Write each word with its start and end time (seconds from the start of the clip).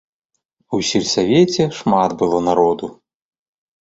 У 0.77 0.79
сельсавеце 0.87 1.63
шмат 1.81 2.17
было 2.23 2.39
народу. 2.49 2.85